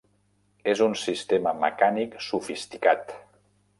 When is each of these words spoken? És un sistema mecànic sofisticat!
És 0.71 0.79
un 0.85 0.95
sistema 1.01 1.53
mecànic 1.65 2.17
sofisticat! 2.31 3.15